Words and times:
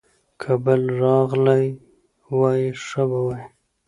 که 0.41 0.51
بل 0.63 0.81
راغلی 1.01 1.65
وای، 2.37 2.61
ښه 2.85 3.03
به 3.09 3.19
وای. 3.25 3.43